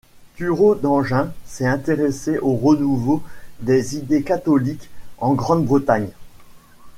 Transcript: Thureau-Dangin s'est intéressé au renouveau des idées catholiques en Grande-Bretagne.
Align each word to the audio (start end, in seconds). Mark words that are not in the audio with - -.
Thureau-Dangin 0.35 1.31
s'est 1.45 1.67
intéressé 1.67 2.39
au 2.39 2.55
renouveau 2.55 3.21
des 3.59 3.97
idées 3.97 4.23
catholiques 4.23 4.89
en 5.19 5.35
Grande-Bretagne. 5.35 6.09